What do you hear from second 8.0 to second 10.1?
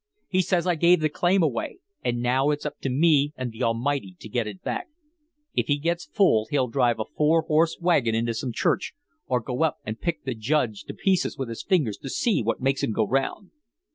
into some church, or go up and